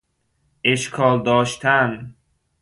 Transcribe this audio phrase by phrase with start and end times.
[0.63, 2.15] اشکال داشتن